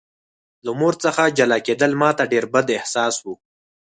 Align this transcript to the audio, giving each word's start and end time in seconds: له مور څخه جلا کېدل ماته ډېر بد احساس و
له 0.65 0.71
مور 0.79 0.93
څخه 1.03 1.23
جلا 1.37 1.57
کېدل 1.67 1.91
ماته 2.01 2.23
ډېر 2.31 2.45
بد 2.53 2.67
احساس 2.77 3.15
و 3.21 3.25